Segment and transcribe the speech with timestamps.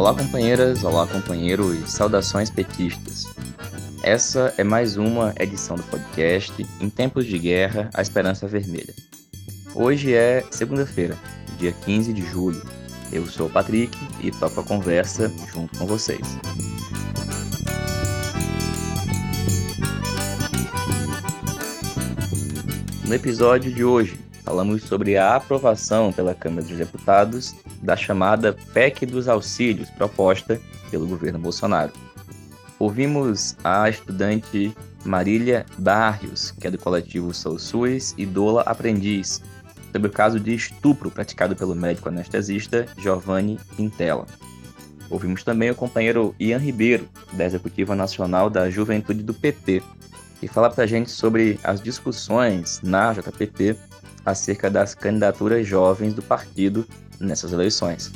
[0.00, 3.26] Olá, companheiras, olá, companheiros, saudações petistas.
[4.02, 8.94] Essa é mais uma edição do podcast Em Tempos de Guerra, a Esperança Vermelha.
[9.74, 11.18] Hoje é segunda-feira,
[11.58, 12.62] dia 15 de julho.
[13.12, 16.26] Eu sou o Patrick e toco a conversa junto com vocês.
[23.04, 24.18] No episódio de hoje,
[24.50, 31.06] falamos sobre a aprovação pela Câmara dos Deputados da chamada PEC dos Auxílios proposta pelo
[31.06, 31.92] governo Bolsonaro.
[32.76, 39.40] Ouvimos a estudante Marília Barrios, que é do coletivo Sou SUS e Dola Aprendiz,
[39.92, 44.26] sobre o caso de estupro praticado pelo médico anestesista Giovanni Quintela.
[45.08, 49.80] Ouvimos também o companheiro Ian Ribeiro, da Executiva Nacional da Juventude do PT,
[50.40, 53.89] que fala para a gente sobre as discussões na JPP
[54.30, 56.86] acerca das candidaturas jovens do partido
[57.20, 58.10] nessas eleições.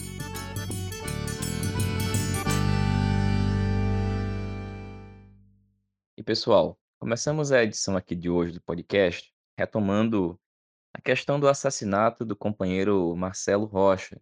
[6.17, 10.39] E pessoal, começamos a edição aqui de hoje do podcast retomando
[10.92, 14.20] a questão do assassinato do companheiro Marcelo Rocha,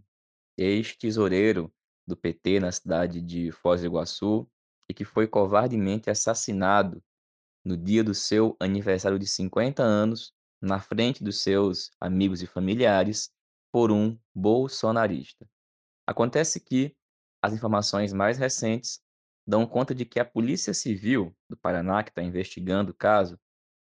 [0.57, 1.73] ex-tesoureiro
[2.07, 4.49] do PT na cidade de Foz do Iguaçu
[4.89, 7.03] e que foi covardemente assassinado
[7.65, 13.31] no dia do seu aniversário de 50 anos, na frente dos seus amigos e familiares,
[13.73, 15.49] por um bolsonarista.
[16.07, 16.97] Acontece que
[17.43, 19.03] as informações mais recentes
[19.47, 23.41] dão conta de que a Polícia Civil do Paraná, que está investigando o caso,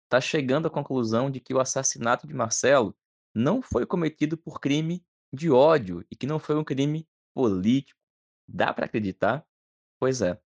[0.05, 2.97] está chegando à conclusão de que o assassinato de Marcelo
[3.35, 8.01] não foi cometido por crime de ódio e que não foi um crime político.
[8.49, 9.45] Dá para acreditar?
[9.99, 10.41] Pois é.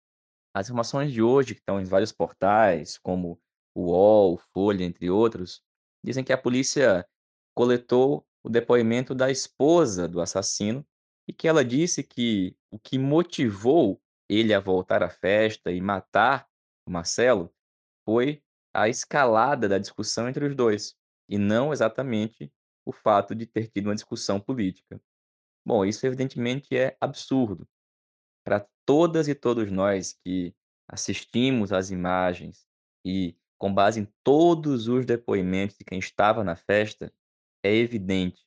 [0.54, 3.42] As informações de hoje, que estão em vários portais, como
[3.74, 5.64] o UOL, Folha, entre outros,
[6.04, 7.08] dizem que a polícia
[7.56, 10.86] coletou o depoimento da esposa do assassino
[11.28, 16.48] e que ela disse que o que motivou ele a voltar à festa e matar
[16.86, 17.54] o Marcelo
[18.06, 18.44] foi
[18.74, 20.96] a escalada da discussão entre os dois,
[21.30, 22.52] e não exatamente
[22.86, 25.00] o fato de ter tido uma discussão política.
[25.66, 27.68] Bom, isso evidentemente é absurdo.
[28.44, 30.54] Para todas e todos nós que
[30.88, 32.68] assistimos às imagens
[33.06, 37.14] e, com base em todos os depoimentos de quem estava na festa,
[37.64, 38.42] é evidente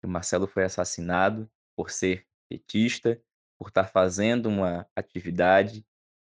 [0.00, 3.22] que o Marcelo foi assassinado por ser petista,
[3.58, 5.84] por estar fazendo uma atividade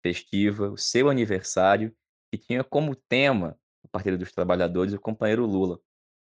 [0.03, 1.95] festiva, o seu aniversário,
[2.29, 5.79] que tinha como tema o Partido dos Trabalhadores e o companheiro Lula.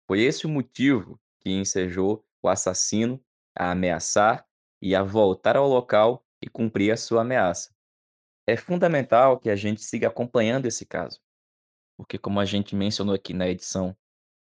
[0.06, 3.22] Foi esse o motivo que ensejou o assassino
[3.55, 4.49] a ameaçar
[4.81, 7.75] e a voltar ao local e cumprir a sua ameaça.
[8.47, 11.21] É fundamental que a gente siga acompanhando esse caso,
[12.00, 13.91] porque como a gente mencionou aqui na edição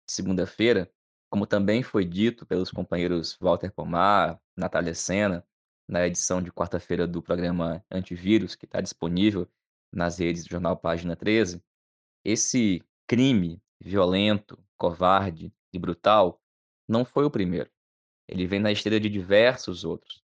[0.06, 0.90] de segunda-feira,
[1.30, 5.46] como também foi dito pelos companheiros Walter Pomar, Natália Sena,
[5.86, 9.46] na edição de quarta-feira do programa Antivírus, que está disponível
[9.92, 11.62] nas redes do jornal Página 13,
[12.24, 16.40] esse crime violento, covarde e brutal
[16.88, 17.70] não foi o primeiro.
[18.26, 20.22] Ele vem na esteira de diversos outros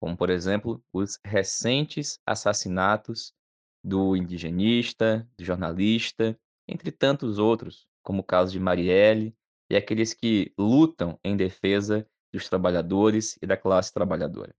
[0.00, 3.34] como por exemplo os recentes assassinatos
[3.82, 6.38] do indigenista, do jornalista,
[6.68, 9.34] entre tantos outros, como o caso de Marielle
[9.70, 14.54] e aqueles que lutam em defesa dos trabalhadores e da classe trabalhadora.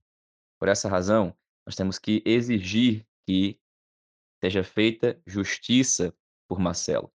[0.58, 1.34] Por essa razão,
[1.64, 3.58] nós temos que exigir que
[4.42, 6.14] seja feita justiça
[6.48, 7.12] por Marcelo.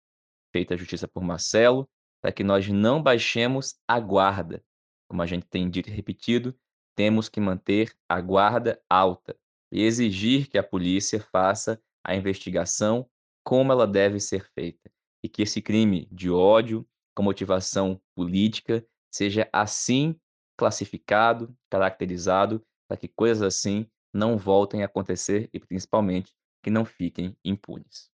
[0.51, 1.89] Feita justiça por Marcelo,
[2.21, 4.63] para que nós não baixemos a guarda,
[5.07, 6.57] como a gente tem dito e repetido,
[6.95, 9.37] temos que manter a guarda alta
[9.71, 13.09] e exigir que a polícia faça a investigação
[13.43, 14.91] como ela deve ser feita
[15.23, 20.19] e que esse crime de ódio com motivação política seja assim
[20.57, 27.35] classificado, caracterizado, para que coisas assim não voltem a acontecer e principalmente que não fiquem
[27.43, 28.11] impunes.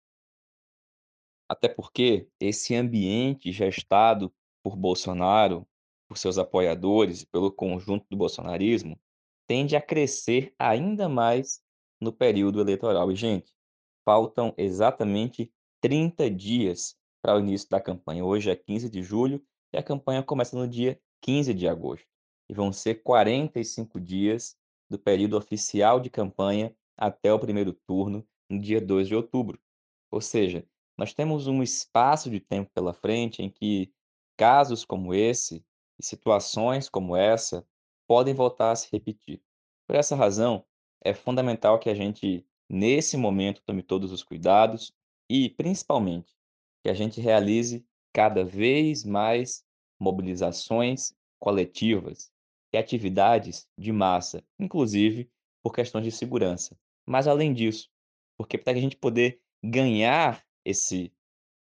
[1.49, 5.67] Até porque esse ambiente gestado por Bolsonaro
[6.13, 8.99] por seus apoiadores e pelo conjunto do bolsonarismo,
[9.47, 11.59] tende a crescer ainda mais
[11.99, 13.11] no período eleitoral.
[13.11, 13.51] E, gente,
[14.05, 15.51] faltam exatamente
[15.81, 18.23] 30 dias para o início da campanha.
[18.23, 22.07] Hoje é 15 de julho e a campanha começa no dia 15 de agosto.
[22.49, 24.57] E vão ser 45 dias
[24.89, 29.59] do período oficial de campanha até o primeiro turno, no dia 2 de outubro.
[30.11, 30.65] Ou seja,
[30.97, 33.91] nós temos um espaço de tempo pela frente em que
[34.37, 35.65] casos como esse
[35.99, 37.65] e situações como essa
[38.07, 39.41] podem voltar a se repetir.
[39.87, 40.65] Por essa razão,
[41.01, 44.93] é fundamental que a gente, nesse momento, tome todos os cuidados
[45.29, 46.33] e, principalmente,
[46.83, 49.65] que a gente realize cada vez mais
[49.99, 52.31] mobilizações coletivas
[52.73, 55.29] e atividades de massa, inclusive
[55.63, 56.77] por questões de segurança.
[57.05, 57.89] Mas além disso,
[58.37, 61.13] porque para a gente poder ganhar esse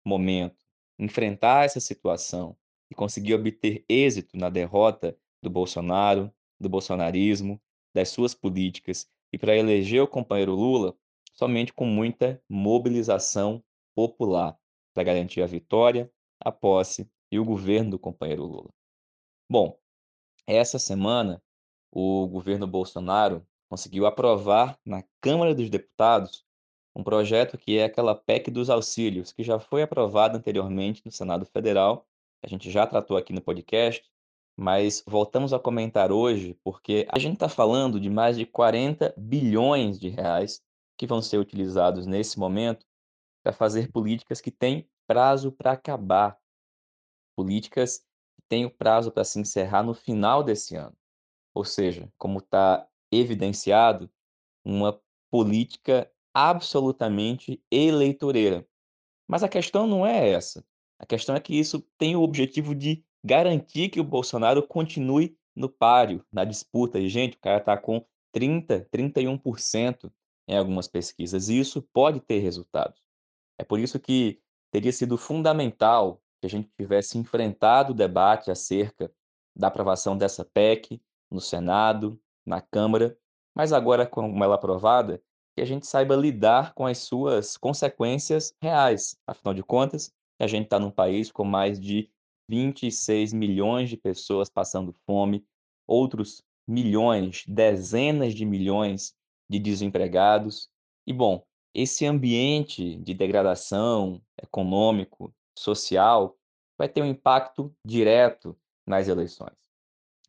[0.05, 0.57] momento,
[0.99, 2.55] enfrentar essa situação
[2.89, 7.61] e conseguir obter êxito na derrota do Bolsonaro, do bolsonarismo,
[7.93, 10.95] das suas políticas e para eleger o companheiro Lula,
[11.33, 13.63] somente com muita mobilização
[13.95, 14.57] popular
[14.93, 18.69] para garantir a vitória, a posse e o governo do companheiro Lula.
[19.49, 19.77] Bom,
[20.45, 21.41] essa semana
[21.91, 26.45] o governo Bolsonaro conseguiu aprovar na Câmara dos Deputados
[26.95, 31.45] um projeto que é aquela PEC dos auxílios, que já foi aprovada anteriormente no Senado
[31.45, 32.07] Federal.
[32.43, 34.03] A gente já tratou aqui no podcast,
[34.57, 39.99] mas voltamos a comentar hoje porque a gente está falando de mais de 40 bilhões
[39.99, 40.63] de reais
[40.97, 42.83] que vão ser utilizados nesse momento
[43.43, 46.37] para fazer políticas que têm prazo para acabar,
[47.35, 47.99] políticas
[48.35, 50.97] que têm o prazo para se encerrar no final desse ano.
[51.53, 54.09] Ou seja, como está evidenciado,
[54.65, 54.99] uma
[55.29, 58.67] política absolutamente eleitoreira.
[59.27, 60.65] Mas a questão não é essa.
[60.99, 65.67] A questão é que isso tem o objetivo de garantir que o Bolsonaro continue no
[65.67, 66.97] páreo, na disputa.
[66.97, 70.09] E, gente, o cara está com 30, 31%
[70.47, 71.49] em algumas pesquisas.
[71.49, 73.01] E isso pode ter resultados.
[73.59, 74.39] É por isso que
[74.71, 79.11] teria sido fundamental que a gente tivesse enfrentado o debate acerca
[79.53, 83.17] da aprovação dessa PEC no Senado, na Câmara,
[83.53, 85.21] mas agora, com ela aprovada,
[85.55, 89.17] que a gente saiba lidar com as suas consequências reais.
[89.25, 92.09] Afinal de contas, a gente está num país com mais de
[92.49, 95.45] 26 milhões de pessoas passando fome,
[95.85, 99.15] outros milhões, dezenas de milhões
[99.49, 100.69] de desempregados.
[101.05, 106.37] E, bom, esse ambiente de degradação econômico, social,
[106.77, 109.57] vai ter um impacto direto nas eleições.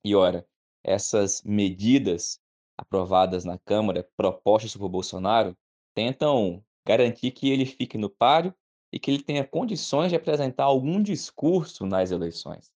[0.04, 0.46] E, ora,
[0.84, 2.40] essas medidas
[2.76, 5.56] aprovadas na Câmara, propostas por Bolsonaro,
[5.94, 8.54] tentam garantir que ele fique no páreo
[8.93, 12.70] e que ele tenha condições de apresentar algum discurso nas eleições.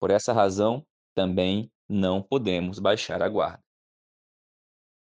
[0.00, 3.62] Por essa razão, também não podemos baixar a guarda.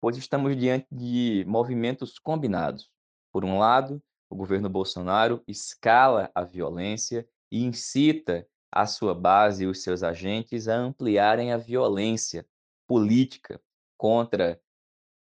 [0.02, 2.90] Pois estamos diante de movimentos combinados.
[3.32, 9.68] Por um lado, o governo Bolsonaro escala a violência e incita a sua base e
[9.68, 12.46] os seus agentes a ampliarem a violência
[12.88, 13.62] política
[13.98, 14.62] contra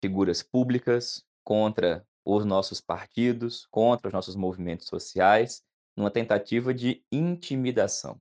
[0.01, 5.63] figuras públicas, contra os nossos partidos, contra os nossos movimentos sociais,
[5.95, 8.19] numa tentativa de intimidação,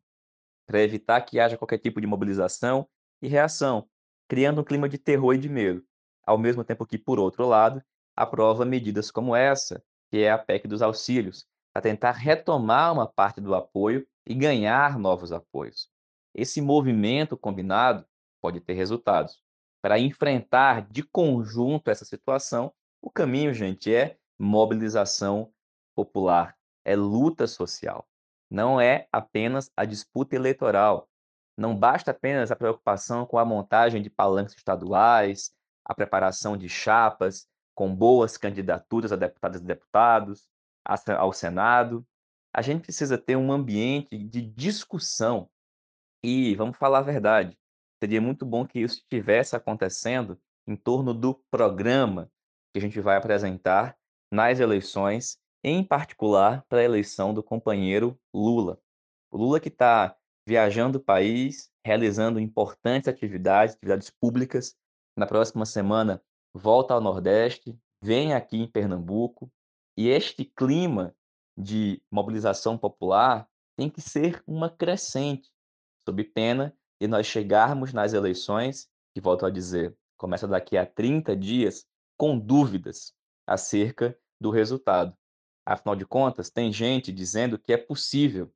[0.66, 2.88] para evitar que haja qualquer tipo de mobilização
[3.22, 3.88] e reação,
[4.28, 5.84] criando um clima de terror e de medo,
[6.24, 7.82] ao mesmo tempo que, por outro lado,
[8.16, 13.40] aprova medidas como essa, que é a PEC dos auxílios, para tentar retomar uma parte
[13.40, 15.88] do apoio e ganhar novos apoios.
[16.34, 18.04] Esse movimento combinado
[18.40, 19.42] pode ter resultados.
[19.82, 25.52] Para enfrentar de conjunto essa situação, o caminho, gente, é mobilização
[25.94, 28.06] popular, é luta social.
[28.50, 31.08] Não é apenas a disputa eleitoral.
[31.56, 35.52] Não basta apenas a preocupação com a montagem de palanques estaduais,
[35.84, 40.48] a preparação de chapas com boas candidaturas a deputadas e deputados,
[41.18, 42.06] ao Senado.
[42.52, 45.48] A gente precisa ter um ambiente de discussão.
[46.22, 47.56] E, vamos falar a verdade,
[48.02, 52.30] Seria muito bom que isso estivesse acontecendo em torno do programa
[52.72, 53.96] que a gente vai apresentar
[54.32, 58.80] nas eleições, em particular para a eleição do companheiro Lula.
[59.30, 64.74] O Lula que está viajando o país, realizando importantes atividades, atividades públicas.
[65.16, 66.22] Na próxima semana
[66.54, 69.50] volta ao Nordeste, vem aqui em Pernambuco,
[69.96, 71.14] e este clima
[71.56, 73.46] de mobilização popular
[73.76, 75.50] tem que ser uma crescente,
[76.04, 81.36] sob pena e nós chegarmos nas eleições, que volto a dizer, começa daqui a 30
[81.36, 81.86] dias,
[82.20, 83.14] com dúvidas
[83.46, 85.16] acerca do resultado.
[85.64, 88.52] Afinal de contas, tem gente dizendo que é possível,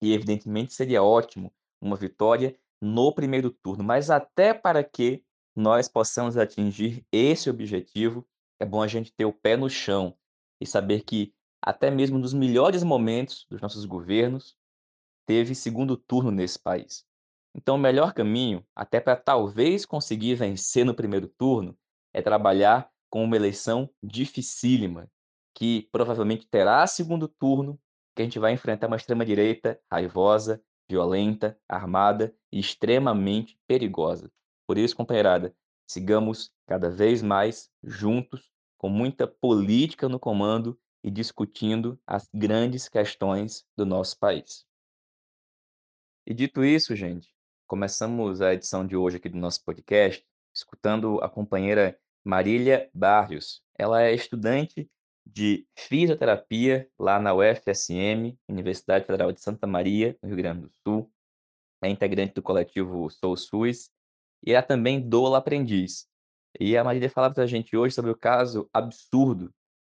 [0.00, 5.24] e evidentemente seria ótimo, uma vitória no primeiro turno, mas até para que
[5.56, 8.24] nós possamos atingir esse objetivo,
[8.60, 10.16] é bom a gente ter o pé no chão
[10.60, 14.56] e saber que, até mesmo nos melhores momentos dos nossos governos,
[15.26, 17.04] teve segundo turno nesse país.
[17.56, 21.76] Então, o melhor caminho, até para talvez conseguir vencer no primeiro turno,
[22.12, 25.10] é trabalhar com uma eleição dificílima,
[25.54, 27.78] que provavelmente terá segundo turno,
[28.14, 34.30] que a gente vai enfrentar uma extrema-direita raivosa, violenta, armada e extremamente perigosa.
[34.66, 35.54] Por isso, companheirada,
[35.86, 43.64] sigamos cada vez mais juntos, com muita política no comando e discutindo as grandes questões
[43.76, 44.64] do nosso país.
[46.26, 47.28] E dito isso, gente,
[47.70, 53.62] Começamos a edição de hoje aqui do nosso podcast escutando a companheira Marília Barrios.
[53.78, 54.88] Ela é estudante
[55.26, 61.10] de fisioterapia lá na UFSM, Universidade Federal de Santa Maria, no Rio Grande do Sul.
[61.82, 63.90] É integrante do coletivo Sou SUS
[64.44, 66.06] e é também doula aprendiz.
[66.58, 69.52] E a Marília fala pra gente hoje sobre o caso absurdo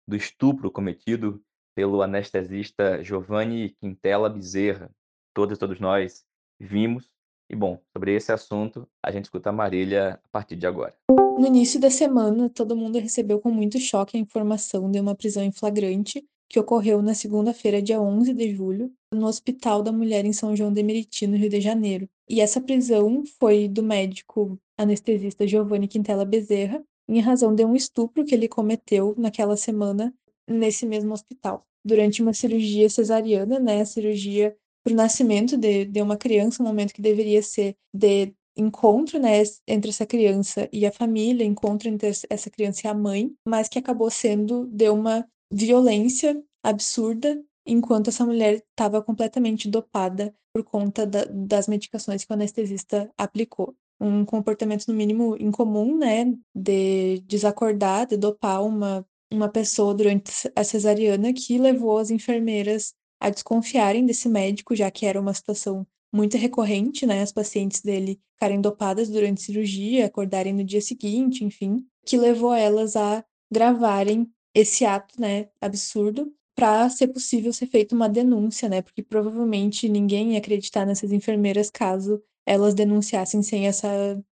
[0.07, 1.43] do estupro cometido
[1.75, 4.89] pelo anestesista Giovanni Quintela Bezerra.
[5.33, 6.25] Todas e todos nós
[6.59, 7.11] vimos.
[7.49, 10.95] E bom, sobre esse assunto, a gente escuta a Marília a partir de agora.
[11.37, 15.43] No início da semana, todo mundo recebeu com muito choque a informação de uma prisão
[15.43, 20.31] em flagrante que ocorreu na segunda-feira, dia 11 de julho, no Hospital da Mulher em
[20.31, 22.07] São João de Meriti, no Rio de Janeiro.
[22.29, 28.23] E essa prisão foi do médico anestesista Giovanni Quintela Bezerra, em razão de um estupro
[28.23, 30.13] que ele cometeu naquela semana
[30.47, 31.65] nesse mesmo hospital.
[31.83, 36.65] Durante uma cirurgia cesariana, né, a cirurgia para o nascimento de, de uma criança, um
[36.65, 42.09] momento que deveria ser de encontro, né, entre essa criança e a família, encontro entre
[42.29, 48.25] essa criança e a mãe, mas que acabou sendo de uma violência absurda, enquanto essa
[48.25, 53.75] mulher estava completamente dopada por conta da, das medicações que o anestesista aplicou.
[53.99, 60.63] Um comportamento, no mínimo, incomum, né, de desacordar, de dopar uma, uma pessoa durante a
[60.63, 65.85] cesariana, que levou as enfermeiras a desconfiarem desse médico, já que era uma situação
[66.15, 71.85] muito recorrente, né, as pacientes dele ficarem dopadas durante cirurgia, acordarem no dia seguinte, enfim,
[72.05, 78.07] que levou elas a gravarem esse ato, né, absurdo, para ser possível ser feita uma
[78.07, 83.87] denúncia, né, porque provavelmente ninguém ia acreditar nessas enfermeiras caso elas denunciassem sem essa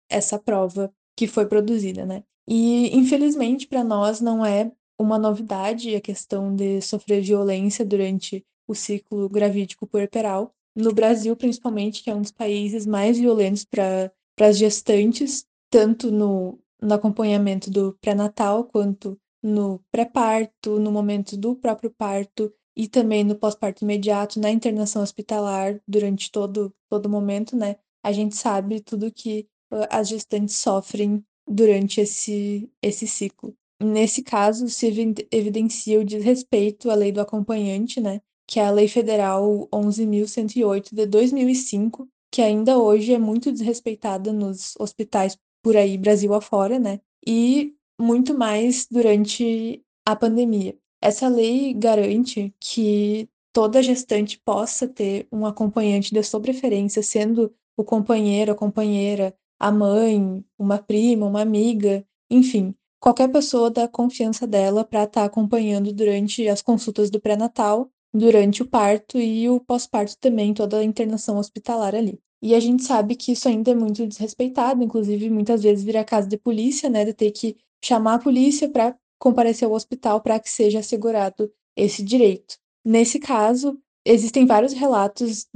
[0.10, 2.24] essa prova que foi produzida, né?
[2.48, 8.76] E infelizmente para nós não é uma novidade a questão de sofrer violência durante o
[8.76, 14.58] ciclo gravídico puerperal, no Brasil, principalmente, que é um dos países mais violentos para as
[14.58, 22.52] gestantes, tanto no, no acompanhamento do pré-natal quanto no pré-parto, no momento do próprio parto
[22.76, 27.76] e também no pós-parto imediato, na internação hospitalar durante todo todo momento, né?
[28.04, 29.48] A gente sabe tudo que
[29.90, 33.56] as gestantes sofrem durante esse esse ciclo.
[33.82, 34.88] Nesse caso, se
[35.32, 38.22] evidencia o desrespeito à lei do acompanhante, né?
[38.50, 44.74] Que é a Lei Federal 11.108 de 2005, que ainda hoje é muito desrespeitada nos
[44.80, 47.00] hospitais por aí, Brasil afora, né?
[47.26, 50.76] E muito mais durante a pandemia.
[51.00, 57.84] Essa lei garante que toda gestante possa ter um acompanhante de sua preferência, sendo o
[57.84, 64.84] companheiro, a companheira, a mãe, uma prima, uma amiga, enfim, qualquer pessoa da confiança dela
[64.84, 70.16] para estar tá acompanhando durante as consultas do pré-natal durante o parto e o pós-parto
[70.20, 72.20] também, toda a internação hospitalar ali.
[72.42, 76.28] E a gente sabe que isso ainda é muito desrespeitado, inclusive muitas vezes vira caso
[76.28, 80.50] de polícia, né, de ter que chamar a polícia para comparecer ao hospital para que
[80.50, 82.58] seja assegurado esse direito.
[82.86, 85.48] Nesse caso, existem vários relatos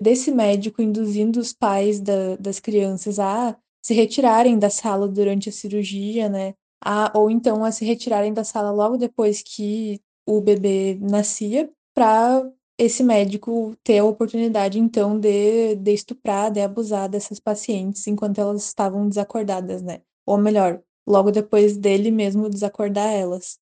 [0.00, 5.52] desse médico induzindo os pais da, das crianças a se retirarem da sala durante a
[5.52, 6.54] cirurgia, né?
[6.82, 12.50] A, ou então a se retirarem da sala logo depois que o bebê nascia, para
[12.78, 18.64] esse médico ter a oportunidade, então, de, de estuprar, de abusar dessas pacientes enquanto elas
[18.64, 20.00] estavam desacordadas, né?
[20.24, 23.58] Ou melhor, logo depois dele mesmo desacordar elas.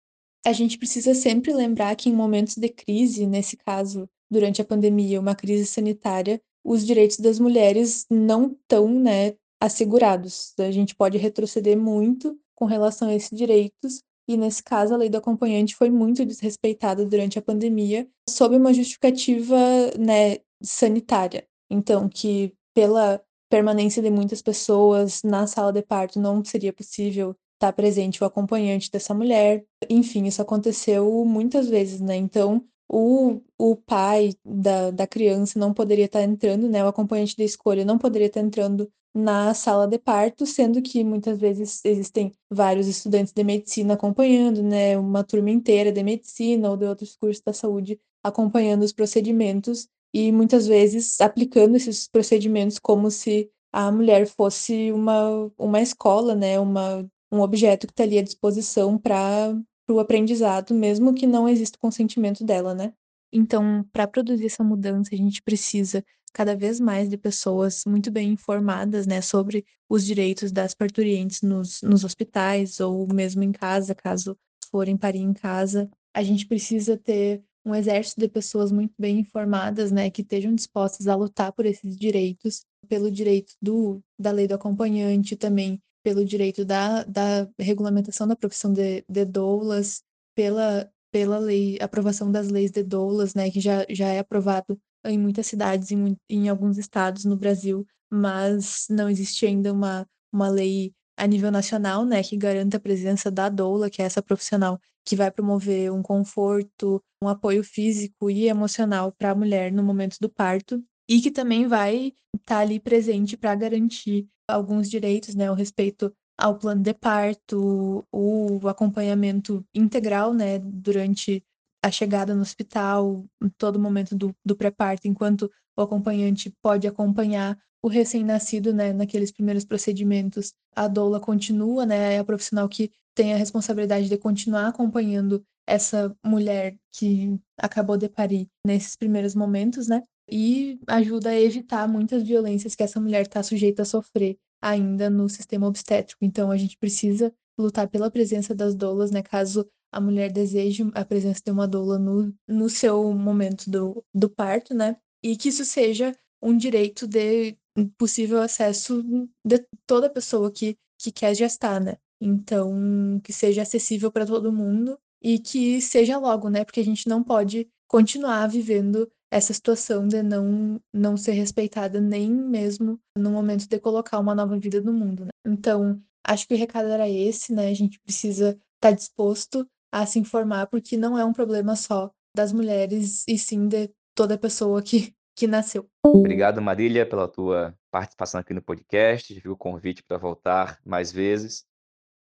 [0.44, 5.20] A gente precisa sempre lembrar que em momentos de crise, nesse caso, durante a pandemia,
[5.20, 10.54] uma crise sanitária, os direitos das mulheres não estão, né, assegurados.
[10.58, 15.08] A gente pode retroceder muito com relação a esses direitos e nesse caso a lei
[15.08, 19.56] do acompanhante foi muito desrespeitada durante a pandemia, sob uma justificativa
[19.98, 21.46] né, sanitária.
[21.70, 27.72] Então, que pela permanência de muitas pessoas na sala de parto não seria possível estar
[27.72, 29.64] presente o acompanhante dessa mulher.
[29.88, 32.16] Enfim, isso aconteceu muitas vezes, né?
[32.16, 36.84] Então, o, o pai da, da criança não poderia estar entrando, né?
[36.84, 41.38] O acompanhante da escolha não poderia estar entrando na sala de parto, sendo que muitas
[41.38, 46.84] vezes existem vários estudantes de medicina acompanhando, né, uma turma inteira de medicina ou de
[46.84, 53.50] outros cursos da saúde acompanhando os procedimentos e muitas vezes aplicando esses procedimentos como se
[53.72, 58.98] a mulher fosse uma, uma escola, né, uma, um objeto que está ali à disposição
[58.98, 59.54] para
[59.88, 62.92] o aprendizado, mesmo que não exista o consentimento dela, né?
[63.32, 68.32] Então, para produzir essa mudança, a gente precisa cada vez mais de pessoas muito bem
[68.32, 74.36] informadas, né, sobre os direitos das parturientes nos, nos hospitais ou mesmo em casa, caso
[74.68, 75.88] forem parir em casa.
[76.12, 81.06] A gente precisa ter um exército de pessoas muito bem informadas, né, que estejam dispostas
[81.06, 86.64] a lutar por esses direitos, pelo direito do, da lei do acompanhante também, pelo direito
[86.64, 90.02] da, da regulamentação da profissão de, de doulas,
[90.34, 95.18] pela, pela lei, aprovação das leis de doulas, né, que já, já é aprovado em
[95.18, 100.92] muitas cidades, em, em alguns estados no Brasil, mas não existe ainda uma, uma lei
[101.16, 105.14] a nível nacional, né, que garanta a presença da doula, que é essa profissional que
[105.14, 110.28] vai promover um conforto, um apoio físico e emocional para a mulher no momento do
[110.28, 115.54] parto e que também vai estar tá ali presente para garantir alguns direitos, né, o
[115.54, 121.44] respeito ao plano de parto, o acompanhamento integral, né, durante
[121.84, 127.58] a chegada no hospital, em todo momento do, do pré-parto, enquanto o acompanhante pode acompanhar
[127.82, 133.34] o recém-nascido, né, naqueles primeiros procedimentos, a doula continua, né, é a profissional que tem
[133.34, 140.00] a responsabilidade de continuar acompanhando essa mulher que acabou de parir nesses primeiros momentos, né,
[140.26, 145.28] e ajuda a evitar muitas violências que essa mulher está sujeita a sofrer ainda no
[145.28, 146.24] sistema obstétrico.
[146.24, 151.04] Então, a gente precisa lutar pela presença das doulas, né, caso a mulher deseje a
[151.04, 155.64] presença de uma doula no, no seu momento do, do parto, né, e que isso
[155.64, 157.56] seja um direito de
[157.96, 159.02] possível acesso
[159.46, 161.96] de toda pessoa que, que quer gestar, né?
[162.20, 166.64] Então, que seja acessível para todo mundo e que seja logo, né?
[166.64, 172.30] Porque a gente não pode continuar vivendo essa situação de não, não ser respeitada nem
[172.30, 175.30] mesmo no momento de colocar uma nova vida no mundo, né?
[175.46, 177.68] Então, acho que o recado era esse, né?
[177.68, 182.10] A gente precisa estar tá disposto a se informar, porque não é um problema só
[182.34, 185.88] das mulheres, e sim de toda pessoa que, que nasceu.
[186.04, 189.32] Obrigado, Marília, pela tua participação aqui no podcast.
[189.32, 191.64] Tive o convite para voltar mais vezes.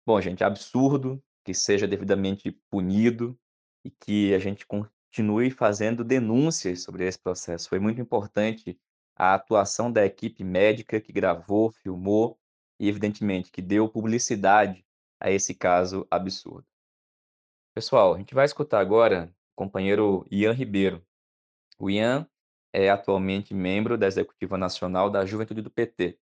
[0.07, 3.39] Bom, gente, é absurdo que seja devidamente punido
[3.85, 7.69] e que a gente continue fazendo denúncias sobre esse processo.
[7.69, 8.81] Foi muito importante
[9.15, 12.39] a atuação da equipe médica que gravou, filmou
[12.79, 14.83] e, evidentemente, que deu publicidade
[15.21, 16.70] a esse caso absurdo.
[17.81, 21.03] Pessoal, a gente vai escutar agora o companheiro Ian Ribeiro.
[21.79, 22.29] O Ian
[22.75, 26.19] é atualmente membro da Executiva Nacional da Juventude do PT.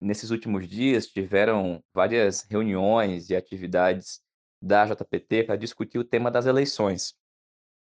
[0.00, 4.22] Nesses últimos dias, tiveram várias reuniões e atividades
[4.62, 7.14] da JPT para discutir o tema das eleições.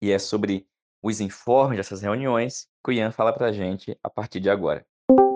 [0.03, 0.67] E é sobre
[1.01, 4.85] os informes dessas reuniões que o Ian fala para a gente a partir de agora.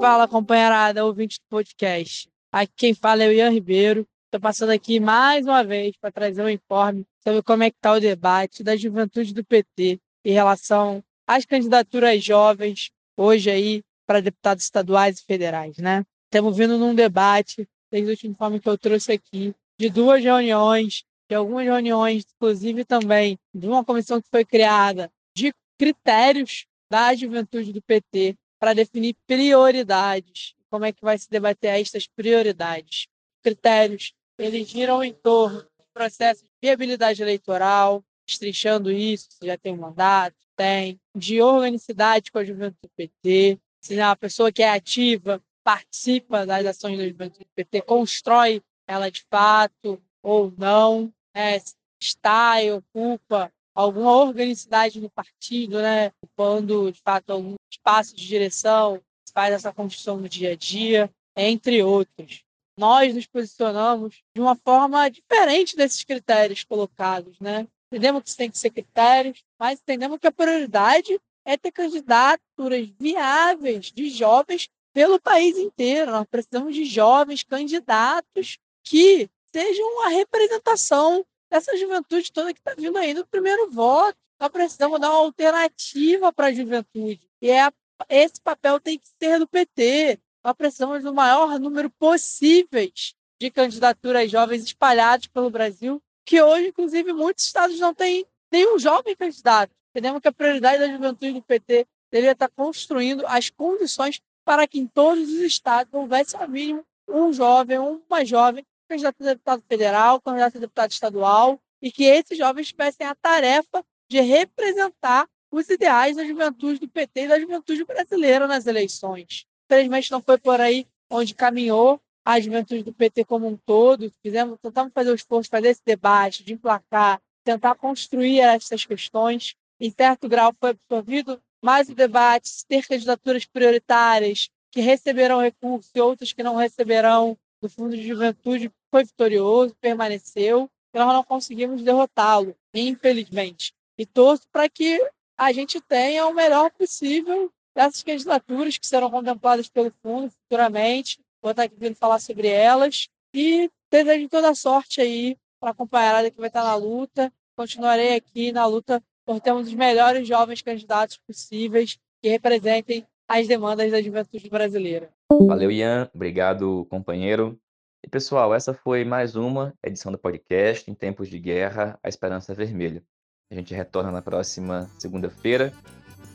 [0.00, 2.28] Fala, companheirada, ouvinte do podcast.
[2.50, 4.04] Aqui quem fala é o Ian Ribeiro.
[4.24, 7.92] Estou passando aqui mais uma vez para trazer um informe sobre como é que está
[7.92, 14.64] o debate da juventude do PT em relação as candidaturas jovens hoje aí para deputados
[14.64, 16.06] estaduais e federais, né?
[16.24, 21.04] Estamos vindo num debate, desde o último informe que eu trouxe aqui, de duas reuniões,
[21.28, 27.74] de algumas reuniões, inclusive também de uma comissão que foi criada de critérios da juventude
[27.74, 30.54] do PT para definir prioridades.
[30.70, 33.06] Como é que vai se debater estas prioridades?
[33.42, 39.72] Critérios, eles giram em torno do processo de viabilidade eleitoral, destrinchando isso, se já tem
[39.72, 44.70] um mandato, tem, de organicidade com a juventude do PT, se a pessoa que é
[44.70, 51.60] ativa participa das ações da juventude do PT, constrói ela de fato ou não, né?
[52.00, 56.10] está e ocupa alguma organicidade no partido, né?
[56.22, 59.00] ocupando de fato algum espaço de direção,
[59.32, 62.42] faz essa construção no dia a dia, entre outros.
[62.78, 67.66] Nós nos posicionamos de uma forma diferente desses critérios colocados, né?
[67.90, 73.86] Entendemos que tem que ser critérios, mas entendemos que a prioridade é ter candidaturas viáveis
[73.90, 76.12] de jovens pelo país inteiro.
[76.12, 82.96] Nós precisamos de jovens candidatos que sejam a representação dessa juventude toda que está vindo
[82.96, 84.16] aí no primeiro voto.
[84.38, 87.28] Nós precisamos dar uma alternativa para a juventude.
[87.42, 87.72] E é,
[88.08, 90.20] esse papel tem que ser do PT.
[90.48, 97.12] Nós precisamos do maior número possíveis de candidaturas jovens espalhadas pelo Brasil que hoje, inclusive,
[97.12, 99.70] muitos estados não têm nenhum jovem candidato.
[99.90, 104.78] Entendemos que a prioridade da juventude do PT deveria estar construindo as condições para que
[104.78, 110.18] em todos os estados houvesse, ao mínimo, um jovem, uma jovem candidato a deputado federal,
[110.18, 116.16] candidato a deputado estadual, e que esses jovens tivessem a tarefa de representar os ideais
[116.16, 119.46] da juventude do PT e da juventude brasileira nas eleições.
[119.70, 124.58] Infelizmente, não foi por aí onde caminhou a juventude do PT como um todo, fizemos,
[124.60, 129.54] tentamos fazer o esforço de fazer esse debate, de emplacar, tentar construir essas questões.
[129.80, 136.00] Em certo grau foi absorvido mais o debate, ter candidaturas prioritárias que receberão recursos e
[136.00, 141.82] outras que não receberão do Fundo de Juventude foi vitorioso, permaneceu, e nós não conseguimos
[141.82, 143.72] derrotá-lo, infelizmente.
[143.98, 145.00] E torço para que
[145.36, 151.52] a gente tenha o melhor possível dessas candidaturas que serão contempladas pelo fundo futuramente, vou
[151.52, 156.38] estar aqui vindo falar sobre elas E desejo toda sorte aí para a companheirada que
[156.38, 157.32] vai estar na luta.
[157.56, 163.92] Continuarei aqui na luta por termos os melhores jovens candidatos possíveis que representem as demandas
[163.92, 165.10] da juventude brasileira.
[165.30, 166.10] Valeu, Ian.
[166.12, 167.56] Obrigado, companheiro.
[168.04, 172.54] E pessoal, essa foi mais uma edição do podcast Em Tempos de Guerra, a Esperança
[172.54, 173.04] Vermelha.
[173.52, 175.72] A gente retorna na próxima segunda-feira.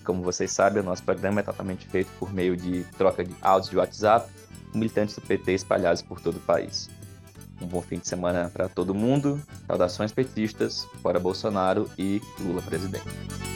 [0.03, 3.69] Como vocês sabem, o nosso programa é totalmente feito por meio de troca de áudios
[3.69, 4.29] de WhatsApp
[4.73, 6.89] militantes do PT espalhados por todo o país.
[7.61, 9.41] Um bom fim de semana para todo mundo.
[9.67, 13.52] Saudações petistas, fora Bolsonaro e Lula presidente.